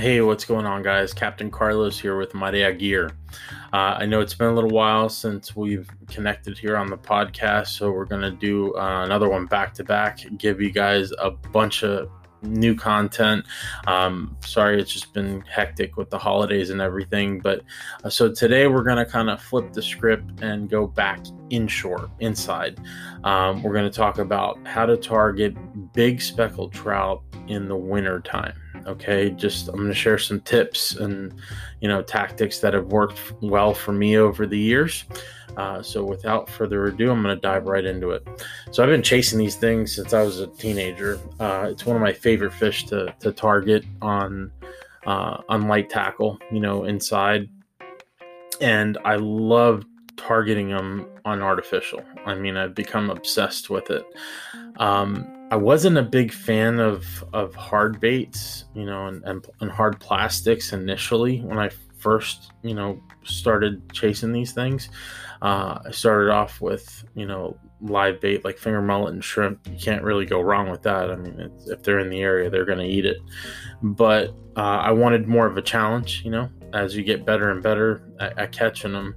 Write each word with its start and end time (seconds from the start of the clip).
Hey, 0.00 0.22
what's 0.22 0.46
going 0.46 0.64
on, 0.64 0.82
guys? 0.82 1.12
Captain 1.12 1.50
Carlos 1.50 1.98
here 1.98 2.16
with 2.16 2.32
Marea 2.32 2.76
Gear. 2.78 3.10
Uh, 3.70 3.98
I 3.98 4.06
know 4.06 4.22
it's 4.22 4.32
been 4.32 4.46
a 4.48 4.54
little 4.54 4.70
while 4.70 5.10
since 5.10 5.54
we've 5.54 5.90
connected 6.08 6.56
here 6.56 6.78
on 6.78 6.88
the 6.88 6.96
podcast, 6.96 7.66
so 7.76 7.90
we're 7.90 8.06
going 8.06 8.22
to 8.22 8.30
do 8.30 8.74
uh, 8.76 9.04
another 9.04 9.28
one 9.28 9.44
back 9.44 9.74
to 9.74 9.84
back, 9.84 10.20
give 10.38 10.58
you 10.58 10.70
guys 10.70 11.12
a 11.18 11.30
bunch 11.30 11.84
of 11.84 12.08
new 12.40 12.74
content. 12.74 13.44
Um, 13.86 14.38
sorry, 14.40 14.80
it's 14.80 14.90
just 14.90 15.12
been 15.12 15.42
hectic 15.42 15.98
with 15.98 16.08
the 16.08 16.18
holidays 16.18 16.70
and 16.70 16.80
everything. 16.80 17.38
But 17.38 17.60
uh, 18.02 18.08
so 18.08 18.32
today 18.32 18.68
we're 18.68 18.84
going 18.84 19.04
to 19.04 19.04
kind 19.04 19.28
of 19.28 19.42
flip 19.42 19.70
the 19.74 19.82
script 19.82 20.40
and 20.40 20.70
go 20.70 20.86
back 20.86 21.20
inshore, 21.50 22.10
inside. 22.20 22.80
Um, 23.24 23.62
we're 23.62 23.74
going 23.74 23.90
to 23.90 23.94
talk 23.94 24.16
about 24.16 24.66
how 24.66 24.86
to 24.86 24.96
target 24.96 25.54
big 25.92 26.22
speckled 26.22 26.72
trout 26.72 27.22
in 27.48 27.68
the 27.68 27.76
winter 27.76 28.20
time 28.20 28.54
okay 28.86 29.30
just 29.30 29.68
i'm 29.68 29.76
going 29.76 29.88
to 29.88 29.94
share 29.94 30.18
some 30.18 30.40
tips 30.40 30.96
and 30.96 31.34
you 31.80 31.88
know 31.88 32.02
tactics 32.02 32.60
that 32.60 32.74
have 32.74 32.86
worked 32.86 33.20
well 33.40 33.74
for 33.74 33.92
me 33.92 34.16
over 34.16 34.46
the 34.46 34.58
years. 34.58 35.04
Uh, 35.56 35.82
so 35.82 36.04
without 36.04 36.48
further 36.48 36.86
ado 36.86 37.10
i'm 37.10 37.22
going 37.22 37.34
to 37.34 37.40
dive 37.40 37.66
right 37.66 37.84
into 37.84 38.10
it. 38.10 38.26
So 38.70 38.82
i've 38.82 38.88
been 38.88 39.02
chasing 39.02 39.38
these 39.38 39.56
things 39.56 39.94
since 39.94 40.12
i 40.14 40.22
was 40.22 40.40
a 40.40 40.46
teenager. 40.46 41.18
Uh, 41.38 41.68
it's 41.70 41.84
one 41.84 41.96
of 41.96 42.02
my 42.02 42.12
favorite 42.12 42.54
fish 42.54 42.84
to, 42.86 43.14
to 43.20 43.32
target 43.32 43.84
on 44.00 44.50
uh, 45.06 45.42
on 45.48 45.66
light 45.66 45.90
tackle 45.90 46.38
you 46.52 46.60
know 46.60 46.84
inside. 46.84 47.48
And 48.60 48.98
i 49.04 49.16
love 49.16 49.84
targeting 50.20 50.68
them 50.68 51.06
on 51.24 51.42
artificial 51.42 52.02
i 52.26 52.34
mean 52.34 52.56
i've 52.56 52.74
become 52.74 53.10
obsessed 53.10 53.70
with 53.70 53.90
it 53.90 54.04
um, 54.76 55.26
I 55.50 55.56
wasn't 55.56 55.98
a 55.98 56.02
big 56.02 56.32
fan 56.32 56.78
of 56.78 57.24
of 57.32 57.54
hard 57.56 57.98
baits, 57.98 58.66
you 58.72 58.84
know, 58.84 59.08
and, 59.08 59.22
and, 59.24 59.44
and 59.60 59.70
hard 59.70 59.98
plastics 59.98 60.72
initially 60.72 61.40
when 61.40 61.58
I 61.58 61.70
first, 61.98 62.52
you 62.62 62.74
know, 62.74 63.02
started 63.24 63.92
chasing 63.92 64.32
these 64.32 64.52
things. 64.52 64.88
Uh, 65.42 65.80
I 65.84 65.90
started 65.90 66.30
off 66.30 66.60
with, 66.60 67.04
you 67.14 67.26
know, 67.26 67.58
live 67.80 68.20
bait 68.20 68.44
like 68.44 68.58
finger 68.58 68.80
mullet 68.80 69.12
and 69.12 69.24
shrimp. 69.24 69.66
You 69.66 69.76
can't 69.76 70.04
really 70.04 70.24
go 70.24 70.40
wrong 70.40 70.70
with 70.70 70.82
that. 70.82 71.10
I 71.10 71.16
mean, 71.16 71.50
if 71.66 71.82
they're 71.82 71.98
in 71.98 72.10
the 72.10 72.20
area, 72.20 72.48
they're 72.48 72.64
going 72.64 72.78
to 72.78 72.84
eat 72.84 73.04
it. 73.04 73.18
But 73.82 74.30
uh, 74.56 74.80
I 74.82 74.92
wanted 74.92 75.26
more 75.26 75.46
of 75.46 75.56
a 75.56 75.62
challenge, 75.62 76.22
you 76.24 76.30
know, 76.30 76.48
as 76.72 76.96
you 76.96 77.02
get 77.02 77.26
better 77.26 77.50
and 77.50 77.60
better 77.62 78.02
at, 78.20 78.38
at 78.38 78.52
catching 78.52 78.92
them. 78.92 79.16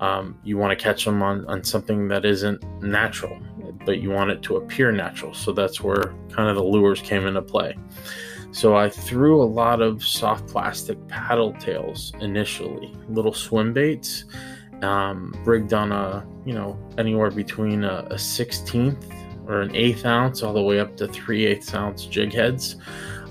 Um, 0.00 0.38
you 0.44 0.58
want 0.58 0.76
to 0.76 0.82
catch 0.82 1.04
them 1.04 1.22
on, 1.22 1.46
on 1.46 1.62
something 1.64 2.08
that 2.08 2.24
isn't 2.24 2.62
natural 2.82 3.40
but 3.84 4.00
you 4.00 4.10
want 4.10 4.30
it 4.30 4.42
to 4.42 4.56
appear 4.56 4.92
natural. 4.92 5.34
So 5.34 5.52
that's 5.52 5.80
where 5.80 6.14
kind 6.30 6.48
of 6.48 6.56
the 6.56 6.62
lures 6.62 7.00
came 7.00 7.26
into 7.26 7.42
play. 7.42 7.76
So 8.52 8.76
I 8.76 8.88
threw 8.88 9.42
a 9.42 9.44
lot 9.44 9.82
of 9.82 10.04
soft 10.04 10.46
plastic 10.46 11.08
paddle 11.08 11.52
tails 11.54 12.12
initially, 12.20 12.94
little 13.08 13.32
swim 13.34 13.72
baits, 13.72 14.24
um, 14.82 15.34
rigged 15.44 15.72
on 15.72 15.90
a, 15.90 16.26
you 16.44 16.54
know, 16.54 16.78
anywhere 16.96 17.30
between 17.30 17.82
a, 17.84 18.06
a 18.10 18.14
16th 18.14 19.12
or 19.48 19.60
an 19.60 19.74
eighth 19.74 20.06
ounce 20.06 20.42
all 20.42 20.54
the 20.54 20.62
way 20.62 20.78
up 20.78 20.96
to 20.96 21.08
three 21.08 21.44
eighths 21.46 21.74
ounce 21.74 22.06
jig 22.06 22.32
heads. 22.32 22.76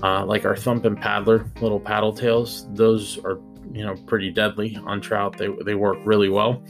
Uh, 0.02 0.24
like 0.26 0.44
our 0.44 0.54
thump 0.54 0.84
and 0.84 1.00
paddler 1.00 1.50
little 1.62 1.80
paddle 1.80 2.12
tails, 2.12 2.66
those 2.74 3.18
are, 3.24 3.40
you 3.72 3.84
know, 3.84 3.94
pretty 4.06 4.30
deadly 4.30 4.78
on 4.84 5.00
trout. 5.00 5.38
They, 5.38 5.48
they 5.64 5.74
work 5.74 5.98
really 6.04 6.28
well. 6.28 6.62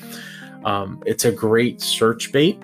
Um, 0.64 1.02
it's 1.06 1.24
a 1.24 1.32
great 1.32 1.80
search 1.80 2.32
bait 2.32 2.62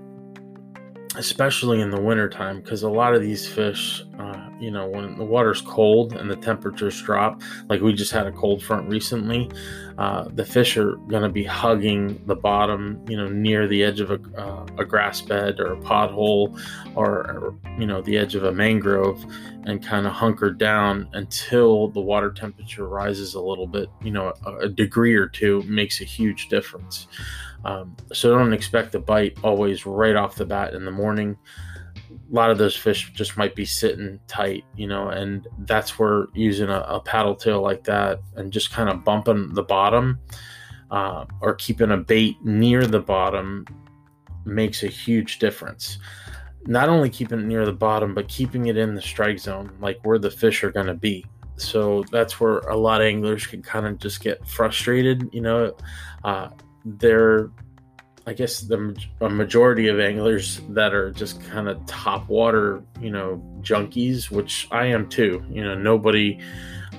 especially 1.17 1.81
in 1.81 1.91
the 1.91 2.00
wintertime 2.00 2.61
because 2.61 2.83
a 2.83 2.89
lot 2.89 3.14
of 3.14 3.20
these 3.20 3.47
fish 3.48 4.03
uh, 4.20 4.50
you 4.58 4.70
know 4.70 4.86
when 4.86 5.16
the 5.16 5.24
water's 5.24 5.62
cold 5.62 6.12
and 6.12 6.30
the 6.30 6.36
temperatures 6.36 7.00
drop 7.02 7.40
like 7.68 7.80
we 7.80 7.92
just 7.92 8.12
had 8.12 8.27
a 8.27 8.32
cold 8.32 8.62
front 8.62 8.88
recently 8.88 9.50
uh, 9.98 10.24
the 10.34 10.45
fish 10.45 10.77
are 10.77 10.96
going 11.08 11.22
to 11.22 11.28
be 11.28 11.45
hugging 11.45 12.20
the 12.27 12.34
bottom 12.34 13.02
you 13.08 13.17
know 13.17 13.28
near 13.28 13.67
the 13.67 13.83
edge 13.83 14.00
of 14.00 14.11
a, 14.11 14.20
uh, 14.36 14.67
a 14.78 14.84
grass 14.84 15.20
bed 15.20 15.58
or 15.58 15.72
a 15.72 15.77
pothole 15.78 16.61
or, 16.95 17.30
or 17.30 17.55
you 17.78 17.86
know 17.86 18.00
the 18.02 18.17
edge 18.17 18.34
of 18.34 18.45
a 18.45 18.52
mangrove 18.52 19.24
and 19.64 19.84
kind 19.84 20.06
of 20.06 20.12
hunker 20.12 20.50
down 20.50 21.08
until 21.14 21.89
the 21.89 22.00
water 22.00 22.30
temperature 22.30 22.86
rises 22.86 23.34
a 23.34 23.40
little 23.40 23.66
bit 23.66 23.89
you 24.02 24.11
know 24.11 24.33
a, 24.45 24.56
a 24.58 24.68
degree 24.68 25.14
or 25.14 25.27
two 25.27 25.62
makes 25.62 26.00
a 26.00 26.05
huge 26.05 26.48
difference 26.48 27.06
um, 27.64 27.96
so 28.12 28.36
don't 28.36 28.52
expect 28.52 28.95
a 28.95 28.98
bite 28.98 29.36
always 29.42 29.84
right 29.84 30.16
off 30.16 30.34
the 30.36 30.46
bat 30.46 30.74
in 30.74 30.84
the 30.84 30.90
morning. 30.90 31.36
A 32.30 32.35
lot 32.35 32.51
of 32.51 32.58
those 32.58 32.77
fish 32.77 33.11
just 33.13 33.36
might 33.36 33.55
be 33.57 33.64
sitting 33.64 34.20
tight, 34.29 34.64
you 34.77 34.86
know, 34.86 35.08
and 35.08 35.48
that's 35.61 35.98
where 35.98 36.27
using 36.35 36.68
a, 36.68 36.80
a 36.80 37.01
paddle 37.01 37.35
tail 37.35 37.61
like 37.61 37.85
that 37.85 38.20
and 38.36 38.52
just 38.52 38.70
kind 38.70 38.89
of 38.89 39.05
bumping 39.05 39.52
the 39.55 39.63
bottom 39.63 40.20
uh, 40.90 41.24
or 41.40 41.55
keeping 41.55 41.90
a 41.90 41.96
bait 41.96 42.36
near 42.45 42.86
the 42.86 43.01
bottom 43.01 43.67
makes 44.45 44.83
a 44.83 44.89
huge 44.89 45.39
difference. 45.39 45.98
Not 46.67 46.89
only 46.89 47.11
keeping 47.11 47.40
it 47.40 47.46
near 47.46 47.64
the 47.64 47.73
bottom, 47.73 48.14
but 48.14 48.29
keeping 48.29 48.67
it 48.67 48.77
in 48.77 48.95
the 48.95 49.02
strike 49.02 49.39
zone, 49.39 49.73
like 49.80 49.98
where 50.05 50.19
the 50.19 50.30
fish 50.30 50.63
are 50.63 50.70
going 50.70 50.86
to 50.86 50.95
be. 50.95 51.24
So 51.57 52.05
that's 52.11 52.40
where 52.40 52.58
a 52.58 52.77
lot 52.77 53.01
of 53.01 53.07
anglers 53.07 53.46
can 53.46 53.63
kind 53.63 53.86
of 53.86 53.98
just 53.98 54.20
get 54.20 54.46
frustrated, 54.46 55.29
you 55.33 55.40
know. 55.40 55.77
Uh, 56.24 56.48
they're 56.85 57.51
I 58.27 58.35
guess 58.35 58.61
the 58.61 58.95
a 59.20 59.31
majority 59.31 59.89
of 59.89 59.98
anglers 59.98 60.61
that 60.70 60.92
are 60.92 61.11
just 61.11 61.42
kind 61.45 61.69
of 61.69 61.85
top 61.86 62.29
water, 62.29 62.83
you 63.01 63.11
know, 63.11 63.42
junkies, 63.63 64.31
which 64.31 64.69
I 64.70 64.86
am 64.86 65.08
too. 65.08 65.42
You 65.51 65.64
know, 65.64 65.75
nobody 65.75 66.39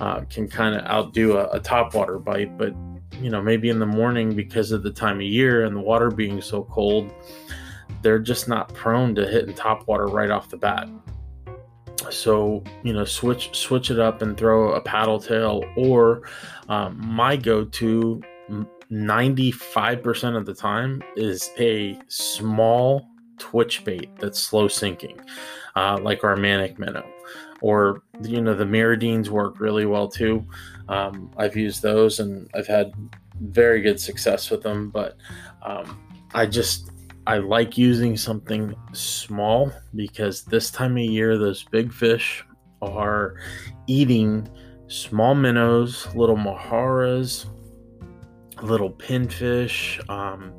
uh, 0.00 0.22
can 0.28 0.48
kind 0.48 0.74
of 0.74 0.84
outdo 0.86 1.36
a, 1.36 1.48
a 1.50 1.60
top 1.60 1.94
water 1.94 2.18
bite, 2.18 2.58
but 2.58 2.74
you 3.20 3.30
know, 3.30 3.40
maybe 3.40 3.68
in 3.68 3.78
the 3.78 3.86
morning 3.86 4.34
because 4.34 4.72
of 4.72 4.82
the 4.82 4.90
time 4.90 5.16
of 5.16 5.22
year 5.22 5.64
and 5.64 5.76
the 5.76 5.80
water 5.80 6.10
being 6.10 6.40
so 6.40 6.64
cold, 6.64 7.12
they're 8.02 8.18
just 8.18 8.48
not 8.48 8.74
prone 8.74 9.14
to 9.14 9.26
hitting 9.26 9.54
top 9.54 9.86
water 9.86 10.06
right 10.06 10.30
off 10.30 10.48
the 10.48 10.56
bat. 10.56 10.88
So 12.10 12.64
you 12.82 12.92
know, 12.92 13.04
switch 13.04 13.56
switch 13.56 13.90
it 13.90 14.00
up 14.00 14.22
and 14.22 14.36
throw 14.36 14.72
a 14.72 14.80
paddle 14.80 15.20
tail, 15.20 15.62
or 15.76 16.22
um, 16.68 17.00
my 17.00 17.36
go-to 17.36 18.20
95% 18.92 20.36
of 20.36 20.44
the 20.44 20.52
time 20.54 21.02
is 21.16 21.50
a 21.58 21.98
small 22.08 23.08
twitch 23.38 23.84
bait 23.84 24.10
that's 24.18 24.38
slow 24.38 24.68
sinking, 24.68 25.18
uh, 25.76 25.98
like 26.02 26.22
our 26.24 26.36
manic 26.36 26.78
minnow. 26.78 27.06
Or, 27.62 28.02
you 28.22 28.42
know, 28.42 28.54
the 28.54 28.64
MirrOdines 28.64 29.28
work 29.28 29.60
really 29.60 29.86
well 29.86 30.08
too. 30.08 30.46
Um, 30.88 31.30
I've 31.38 31.56
used 31.56 31.80
those 31.80 32.20
and 32.20 32.50
I've 32.54 32.66
had 32.66 32.92
very 33.40 33.80
good 33.80 33.98
success 33.98 34.50
with 34.50 34.62
them, 34.62 34.90
but 34.90 35.16
um, 35.62 35.98
I 36.34 36.44
just, 36.44 36.90
I 37.26 37.38
like 37.38 37.78
using 37.78 38.16
something 38.16 38.74
small 38.92 39.72
because 39.94 40.42
this 40.42 40.70
time 40.70 40.98
of 40.98 41.04
year, 41.04 41.38
those 41.38 41.64
big 41.64 41.92
fish 41.92 42.44
are 42.82 43.36
eating 43.86 44.48
small 44.88 45.34
minnows, 45.34 46.12
little 46.14 46.36
mojaras, 46.36 47.46
little 48.62 48.90
pinfish, 48.90 50.00
um, 50.08 50.52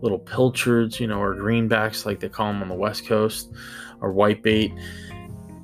little 0.00 0.18
pilchards, 0.18 1.00
you 1.00 1.06
know, 1.06 1.20
or 1.20 1.34
greenbacks 1.34 2.04
like 2.04 2.20
they 2.20 2.28
call 2.28 2.52
them 2.52 2.62
on 2.62 2.68
the 2.68 2.74
West 2.74 3.06
Coast, 3.06 3.52
or 4.00 4.12
whitebait. 4.12 4.78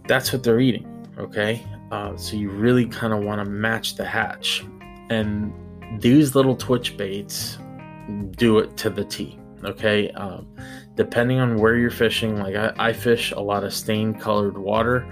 That's 0.07 0.33
what 0.33 0.43
they're 0.43 0.61
eating. 0.61 0.87
Okay, 1.19 1.65
uh, 1.91 2.17
so 2.17 2.37
you 2.37 2.51
really 2.51 2.87
kind 2.87 3.13
of 3.13 3.23
want 3.23 3.45
to 3.45 3.51
match 3.51 3.97
the 3.97 4.05
hatch, 4.05 4.65
and 5.11 5.53
these 6.01 6.35
little 6.35 6.57
twitch 6.57 6.97
baits 6.97 7.59
do 8.37 8.59
it 8.59 8.77
to 8.79 8.91
the 8.91 9.05
T. 9.05 9.39
Okay, 9.63 10.11
um, 10.13 10.47
depending 10.95 11.39
on 11.39 11.57
where 11.57 11.77
you're 11.77 11.91
fishing, 11.91 12.39
like 12.39 12.55
I, 12.55 12.73
I 12.79 12.93
fish 12.93 13.33
a 13.33 13.41
lot 13.41 13.65
of 13.65 13.75
stain 13.75 14.15
colored 14.15 14.57
water 14.57 15.07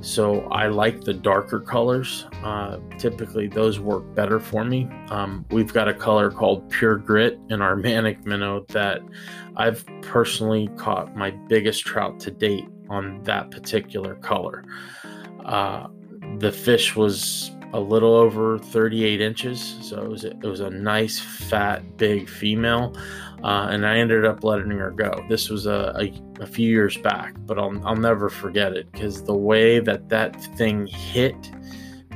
so 0.00 0.42
I 0.46 0.68
like 0.68 1.02
the 1.02 1.12
darker 1.12 1.60
colors. 1.60 2.26
Uh, 2.42 2.78
typically, 2.98 3.48
those 3.48 3.78
work 3.78 4.14
better 4.14 4.40
for 4.40 4.64
me. 4.64 4.88
Um, 5.08 5.44
we've 5.50 5.72
got 5.72 5.88
a 5.88 5.94
color 5.94 6.30
called 6.30 6.68
Pure 6.70 6.98
Grit 6.98 7.38
in 7.48 7.60
our 7.60 7.76
Manic 7.76 8.24
Minnow 8.24 8.64
that 8.68 9.00
I've 9.56 9.84
personally 10.02 10.68
caught 10.76 11.14
my 11.16 11.30
biggest 11.30 11.84
trout 11.84 12.18
to 12.20 12.30
date 12.30 12.66
on 12.88 13.22
that 13.24 13.50
particular 13.50 14.14
color. 14.16 14.64
Uh, 15.44 15.88
the 16.38 16.52
fish 16.52 16.96
was 16.96 17.50
a 17.72 17.80
little 17.80 18.14
over 18.14 18.58
38 18.58 19.20
inches, 19.20 19.78
so 19.82 20.02
it 20.02 20.08
was 20.08 20.24
a, 20.24 20.30
it 20.30 20.44
was 20.44 20.60
a 20.60 20.70
nice, 20.70 21.18
fat, 21.18 21.96
big 21.96 22.28
female 22.28 22.94
uh, 23.42 23.68
and 23.70 23.86
I 23.86 23.98
ended 23.98 24.24
up 24.26 24.44
letting 24.44 24.70
her 24.70 24.90
go. 24.90 25.24
This 25.28 25.48
was 25.48 25.66
a, 25.66 25.94
a, 25.98 26.42
a 26.42 26.46
few 26.46 26.68
years 26.68 26.96
back, 26.98 27.34
but 27.46 27.58
I'll, 27.58 27.86
I'll 27.86 27.96
never 27.96 28.28
forget 28.28 28.74
it 28.74 28.90
because 28.92 29.22
the 29.22 29.34
way 29.34 29.80
that 29.80 30.08
that 30.10 30.42
thing 30.56 30.86
hit 30.86 31.50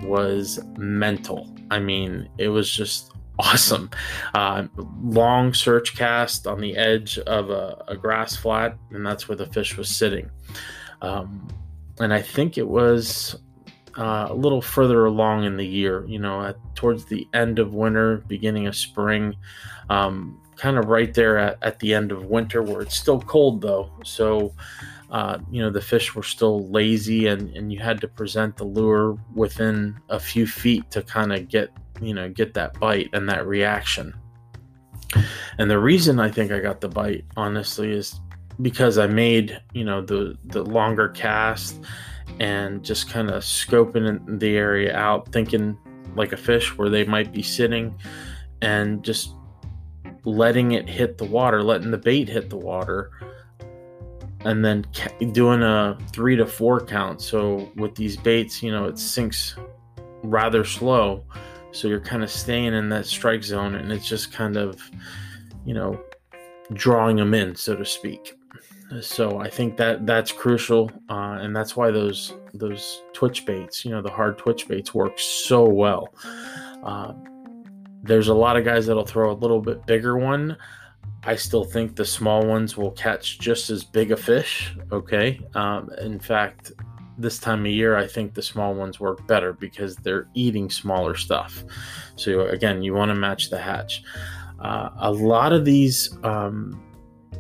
was 0.03 0.61
mental. 0.77 1.55
I 1.71 1.79
mean, 1.79 2.29
it 2.37 2.49
was 2.49 2.71
just 2.71 3.13
awesome. 3.39 3.91
Uh, 4.35 4.67
long 5.01 5.55
search 5.55 5.95
cast 5.95 6.49
on 6.49 6.61
the 6.61 6.77
edge 6.77 7.19
of 7.21 7.51
a, 7.51 7.85
a, 7.87 7.97
grass 7.97 8.35
flat, 8.35 8.77
and 8.91 9.07
that's 9.07 9.29
where 9.29 9.37
the 9.37 9.47
fish 9.47 9.77
was 9.77 9.89
sitting. 9.89 10.29
Um, 11.03 11.47
and 12.01 12.13
I 12.13 12.21
think 12.21 12.59
it 12.59 12.67
was 12.67 13.39
uh, 13.97 14.29
a 14.31 14.35
little 14.35 14.63
further 14.63 15.05
along 15.05 15.45
in 15.45 15.57
the 15.57 15.67
year, 15.67 16.05
you 16.07 16.19
know, 16.19 16.45
at, 16.45 16.57
towards 16.75 17.05
the 17.05 17.27
end 17.33 17.59
of 17.59 17.75
winter, 17.75 18.19
beginning 18.27 18.67
of 18.67 18.75
spring, 18.75 19.37
um, 19.91 20.41
kind 20.57 20.79
of 20.79 20.87
right 20.87 21.15
there 21.15 21.39
at, 21.39 21.59
at 21.63 21.79
the 21.81 21.95
end 21.95 22.13
of 22.13 22.27
winter 22.27 22.63
where 22.63 22.81
it's 22.81 22.97
still 22.97 23.21
cold 23.21 23.61
though. 23.61 23.91
So, 24.05 24.53
uh, 25.11 25.39
you 25.51 25.63
know, 25.63 25.71
the 25.71 25.81
fish 25.81 26.15
were 26.15 26.23
still 26.23 26.69
lazy 26.69 27.27
and, 27.27 27.55
and 27.57 27.73
you 27.73 27.79
had 27.79 28.01
to 28.01 28.09
present 28.09 28.57
the 28.57 28.65
lure 28.65 29.19
within 29.35 29.97
a 30.09 30.19
few 30.19 30.47
feet 30.47 30.91
to 30.91 31.03
kind 31.03 31.33
of 31.33 31.49
get, 31.49 31.71
you 32.01 32.15
know, 32.15 32.29
get 32.29 32.55
that 32.55 32.79
bite 32.81 33.11
and 33.13 33.29
that 33.29 33.47
reaction. 33.47 34.15
And 35.59 35.71
the 35.71 35.79
reason 35.79 36.19
I 36.19 36.31
think 36.31 36.51
I 36.51 36.59
got 36.59 36.81
the 36.81 36.89
bite, 36.89 37.25
honestly, 37.37 37.93
is 37.93 38.21
because 38.61 38.99
I 38.99 39.07
made, 39.07 39.61
you 39.73 39.85
know, 39.85 40.01
the, 40.01 40.37
the 40.47 40.65
longer 40.65 41.09
cast 41.09 41.79
and 42.41 42.83
just 42.85 43.09
kind 43.09 43.31
of 43.31 43.43
scoping 43.43 44.39
the 44.41 44.57
area 44.57 44.97
out, 44.97 45.31
thinking 45.33 45.79
like 46.17 46.33
a 46.33 46.37
fish 46.37 46.77
where 46.77 46.89
they 46.89 47.05
might 47.05 47.33
be 47.33 47.43
sitting 47.43 47.95
and 48.63 49.03
just 49.05 49.35
letting 50.25 50.73
it 50.73 50.89
hit 50.89 51.19
the 51.19 51.25
water, 51.25 51.63
letting 51.63 51.91
the 51.91 51.99
bait 51.99 52.29
hit 52.29 52.51
the 52.51 52.57
water, 52.57 53.11
and 54.41 54.65
then 54.65 54.85
doing 55.33 55.63
a 55.63 55.99
three 56.13 56.37
to 56.37 56.47
four 56.47 56.81
count. 56.81 57.21
So 57.21 57.71
with 57.77 57.95
these 57.95 58.17
baits, 58.17 58.63
you 58.63 58.71
know, 58.71 58.87
it 58.87 58.99
sinks 58.99 59.57
rather 60.23 60.65
slow. 60.65 61.25
So 61.73 61.89
you're 61.89 62.01
kind 62.01 62.23
of 62.23 62.31
staying 62.31 62.75
in 62.75 62.89
that 62.91 63.07
strike 63.07 63.43
zone 63.43 63.75
and 63.75 63.91
it's 63.91 64.09
just 64.09 64.33
kind 64.33 64.57
of, 64.57 64.81
you 65.65 65.75
know, 65.75 66.01
drawing 66.73 67.17
them 67.17 67.35
in, 67.35 67.57
so 67.57 67.75
to 67.75 67.85
speak. 67.85 68.35
So 69.01 69.39
I 69.39 69.49
think 69.49 69.77
that 69.77 70.07
that's 70.07 70.33
crucial, 70.33 70.91
uh, 71.09 71.39
and 71.41 71.55
that's 71.55 71.77
why 71.77 71.91
those 71.91 72.35
those 72.53 73.03
twitch 73.13 73.45
baits, 73.47 73.85
you 73.85 73.91
know, 73.91 74.03
the 74.03 74.11
hard 74.11 74.39
twitch 74.39 74.69
baits 74.69 74.95
work 74.95 75.19
so 75.19 75.65
well. 75.69 76.15
Uh, 76.83 77.13
there's 78.03 78.29
a 78.29 78.35
lot 78.35 78.57
of 78.57 78.65
guys 78.65 78.87
that'll 78.87 79.07
throw 79.07 79.33
a 79.33 79.35
little 79.35 79.61
bit 79.61 79.87
bigger 79.87 80.19
one. 80.19 80.57
I 81.25 81.37
still 81.37 81.65
think 81.65 81.97
the 81.97 82.05
small 82.05 82.47
ones 82.47 82.77
will 82.77 82.91
catch 82.91 83.39
just 83.39 83.71
as 83.71 83.83
big 83.83 84.13
a 84.13 84.17
fish. 84.17 84.77
Okay. 84.93 85.41
Um, 85.55 85.91
in 85.99 86.21
fact, 86.21 86.73
this 87.17 87.39
time 87.39 87.61
of 87.61 87.73
year, 87.73 87.97
I 87.97 88.07
think 88.07 88.35
the 88.35 88.43
small 88.43 88.75
ones 88.75 89.01
work 89.01 89.27
better 89.27 89.55
because 89.55 89.97
they're 89.97 90.29
eating 90.35 90.69
smaller 90.69 91.15
stuff. 91.15 91.65
So, 92.17 92.49
again, 92.49 92.83
you 92.83 92.93
want 92.93 93.09
to 93.09 93.15
match 93.15 93.49
the 93.49 93.59
hatch. 93.59 94.03
Uh, 94.61 94.91
a 94.99 95.11
lot 95.11 95.53
of 95.53 95.65
these 95.65 96.17
um, 96.25 96.81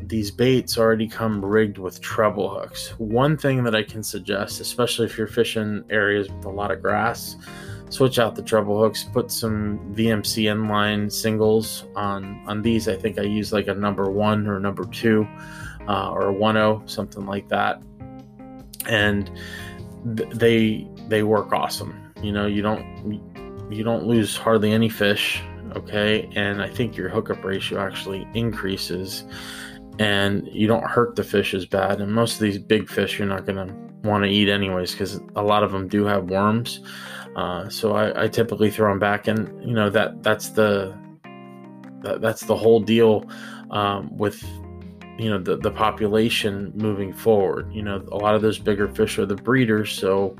these 0.09 0.31
baits 0.31 0.79
already 0.79 1.09
come 1.09 1.45
rigged 1.45 1.79
with 1.79 2.01
treble 2.01 2.49
hooks. 2.49 2.91
One 2.99 3.37
thing 3.37 3.65
that 3.65 3.75
I 3.75 3.83
can 3.83 4.03
suggest, 4.03 4.61
especially 4.61 5.06
if 5.06 5.17
you're 5.17 5.27
fishing 5.27 5.85
areas 5.91 6.29
with 6.31 6.45
a 6.45 6.51
lot 6.51 6.71
of 6.71 6.83
grass, 6.83 7.37
switch 7.91 8.19
out 8.19 8.35
the 8.35 8.43
treble 8.43 8.79
hooks, 8.79 9.05
put 9.05 9.31
some 9.31 9.79
VMC 9.95 10.45
inline 10.45 11.11
singles 11.11 11.85
on 11.95 12.43
on 12.47 12.62
these. 12.62 12.89
I 12.89 12.97
think 12.97 13.19
I 13.19 13.23
use 13.23 13.53
like 13.53 13.69
a 13.69 13.75
number 13.75 14.11
one 14.11 14.47
or 14.47 14.59
number 14.59 14.85
two 14.85 15.27
uh, 15.89 16.11
or 16.11 16.29
a 16.29 16.33
one 16.33 16.56
zero, 16.56 16.83
something 16.87 17.27
like 17.27 17.49
that, 17.49 17.81
and 18.89 19.31
th- 20.17 20.31
they 20.31 20.89
they 21.09 21.23
work 21.23 21.53
awesome. 21.53 22.12
You 22.23 22.33
know, 22.33 22.47
you 22.47 22.62
don't 22.62 23.23
you 23.71 23.85
don't 23.85 24.06
lose 24.06 24.37
hardly 24.37 24.73
any 24.73 24.89
fish. 24.89 25.43
Okay, 25.77 26.31
and 26.37 26.62
I 26.62 26.69
think 26.69 26.97
your 26.97 27.09
hookup 27.09 27.43
ratio 27.43 27.81
actually 27.81 28.29
increases, 28.35 29.25
and 29.99 30.49
you 30.52 30.67
don't 30.67 30.85
hurt 30.85 31.17
the 31.17 31.25
fish 31.25 31.55
as 31.55 31.67
bad. 31.67 32.00
And 32.00 32.12
most 32.12 32.35
of 32.35 32.41
these 32.41 32.58
big 32.58 32.88
fish, 32.88 33.19
you're 33.19 33.29
not 33.29 33.46
gonna 33.46 33.75
want 34.02 34.25
to 34.25 34.31
eat 34.31 34.49
anyways 34.49 34.93
because 34.93 35.20
a 35.37 35.43
lot 35.43 35.62
of 35.62 35.73
them 35.73 35.88
do 35.88 36.05
have 36.05 36.31
worms. 36.31 36.81
Uh, 37.37 37.69
so 37.69 37.94
I, 37.94 38.25
I, 38.25 38.29
typically 38.29 38.70
throw 38.70 38.91
them 38.91 39.00
back, 39.00 39.26
and 39.26 39.49
you 39.67 39.75
know 39.75 39.91
that 39.91 40.23
that's 40.23 40.50
the 40.50 40.96
that, 42.02 42.20
that's 42.20 42.43
the 42.43 42.55
whole 42.55 42.79
deal 42.79 43.29
um, 43.70 44.17
with 44.17 44.44
you 45.19 45.29
know 45.29 45.38
the 45.38 45.56
the 45.56 45.70
population 45.70 46.70
moving 46.76 47.12
forward. 47.12 47.73
You 47.73 47.82
know, 47.82 48.05
a 48.12 48.17
lot 48.17 48.37
of 48.37 48.43
those 48.43 48.58
bigger 48.58 48.87
fish 48.87 49.19
are 49.19 49.26
the 49.26 49.35
breeders, 49.35 49.91
so 49.91 50.37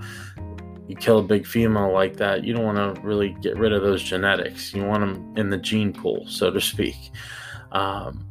you 0.87 0.97
kill 0.97 1.19
a 1.19 1.23
big 1.23 1.47
female 1.47 1.93
like 1.93 2.17
that, 2.17 2.45
you 2.45 2.53
don't 2.53 2.65
want 2.65 2.97
to 2.97 3.01
really 3.01 3.31
get 3.41 3.57
rid 3.57 3.73
of 3.73 3.83
those 3.83 4.03
genetics. 4.03 4.75
You 4.75 4.85
want 4.85 5.01
them 5.01 5.35
in 5.37 5.49
the 5.49 5.57
gene 5.57 5.93
pool, 5.93 6.27
so 6.29 6.51
to 6.51 6.61
speak. 6.61 6.97
Um, 7.73 8.29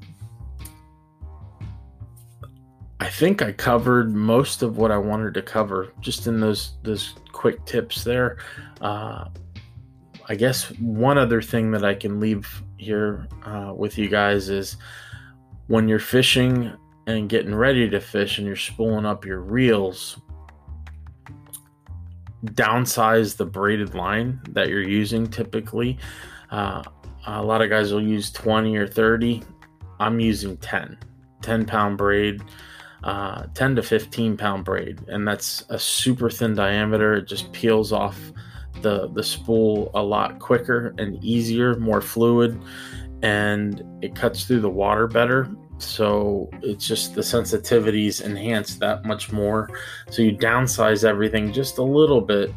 I 3.03 3.09
think 3.09 3.41
I 3.41 3.51
covered 3.51 4.15
most 4.15 4.63
of 4.63 4.77
what 4.77 4.89
I 4.89 4.97
wanted 4.97 5.33
to 5.33 5.41
cover 5.41 5.91
just 5.99 6.25
in 6.25 6.39
those 6.39 6.77
those 6.83 7.15
quick 7.33 7.65
tips 7.65 8.05
there. 8.05 8.37
Uh, 8.79 9.25
I 10.29 10.35
guess 10.35 10.71
one 10.79 11.17
other 11.17 11.41
thing 11.41 11.69
that 11.71 11.83
I 11.83 11.95
can 11.95 12.21
leave 12.21 12.63
here 12.77 13.27
uh, 13.43 13.73
with 13.75 13.97
you 13.97 14.07
guys 14.07 14.47
is 14.47 14.77
when 15.67 15.89
you're 15.89 15.99
fishing 15.99 16.71
and 17.05 17.27
getting 17.27 17.53
ready 17.53 17.89
to 17.89 17.99
fish 17.99 18.37
and 18.37 18.47
you're 18.47 18.55
spooling 18.55 19.05
up 19.05 19.25
your 19.25 19.41
reels, 19.41 20.21
downsize 22.45 23.35
the 23.35 23.45
braided 23.45 23.95
line 23.95 24.39
that 24.51 24.69
you're 24.69 24.81
using 24.81 25.27
typically. 25.27 25.97
Uh, 26.51 26.81
a 27.27 27.43
lot 27.43 27.61
of 27.61 27.69
guys 27.69 27.91
will 27.91 28.01
use 28.01 28.31
20 28.31 28.77
or 28.77 28.87
30. 28.87 29.43
I'm 29.99 30.21
using 30.21 30.55
10, 30.55 30.97
10 31.41 31.65
pound 31.65 31.97
braid 31.97 32.41
uh, 33.03 33.43
10 33.53 33.75
to 33.75 33.83
15 33.83 34.37
pound 34.37 34.63
braid, 34.65 35.01
and 35.07 35.27
that's 35.27 35.63
a 35.69 35.77
super 35.77 36.29
thin 36.29 36.55
diameter. 36.55 37.15
It 37.15 37.27
just 37.27 37.51
peels 37.51 37.91
off 37.91 38.17
the 38.81 39.09
the 39.09 39.23
spool 39.23 39.91
a 39.93 40.01
lot 40.01 40.39
quicker 40.39 40.93
and 40.97 41.21
easier, 41.23 41.77
more 41.77 42.01
fluid, 42.01 42.61
and 43.21 43.83
it 44.01 44.15
cuts 44.15 44.45
through 44.45 44.61
the 44.61 44.69
water 44.69 45.07
better. 45.07 45.49
So 45.79 46.49
it's 46.61 46.87
just 46.87 47.13
the 47.13 47.21
sensitivities 47.21 48.23
enhanced 48.23 48.79
that 48.79 49.05
much 49.05 49.31
more. 49.31 49.69
So 50.09 50.21
you 50.21 50.31
downsize 50.37 51.03
everything 51.03 51.51
just 51.51 51.79
a 51.79 51.83
little 51.83 52.21
bit. 52.21 52.53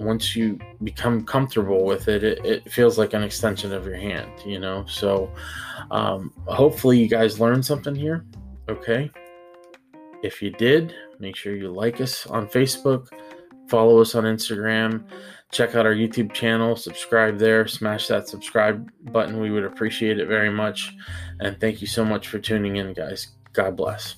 Once 0.00 0.34
you 0.34 0.58
become 0.82 1.24
comfortable 1.24 1.84
with 1.84 2.08
it, 2.08 2.24
it, 2.24 2.44
it 2.44 2.72
feels 2.72 2.98
like 2.98 3.14
an 3.14 3.22
extension 3.22 3.72
of 3.72 3.84
your 3.84 3.96
hand, 3.96 4.30
you 4.46 4.58
know. 4.58 4.84
So 4.86 5.32
um, 5.90 6.32
hopefully 6.46 6.98
you 6.98 7.08
guys 7.08 7.40
learned 7.40 7.64
something 7.64 7.94
here. 7.94 8.24
Okay. 8.68 9.10
If 10.22 10.42
you 10.42 10.50
did, 10.50 10.94
make 11.18 11.36
sure 11.36 11.54
you 11.54 11.70
like 11.70 12.00
us 12.00 12.26
on 12.26 12.48
Facebook, 12.48 13.08
follow 13.68 14.00
us 14.00 14.14
on 14.14 14.24
Instagram, 14.24 15.04
check 15.52 15.74
out 15.74 15.86
our 15.86 15.94
YouTube 15.94 16.32
channel, 16.32 16.76
subscribe 16.76 17.38
there, 17.38 17.66
smash 17.66 18.08
that 18.08 18.28
subscribe 18.28 18.90
button. 19.12 19.40
We 19.40 19.50
would 19.50 19.64
appreciate 19.64 20.18
it 20.18 20.26
very 20.26 20.50
much. 20.50 20.94
And 21.40 21.60
thank 21.60 21.80
you 21.80 21.86
so 21.86 22.04
much 22.04 22.28
for 22.28 22.38
tuning 22.38 22.76
in, 22.76 22.92
guys. 22.92 23.28
God 23.52 23.76
bless. 23.76 24.16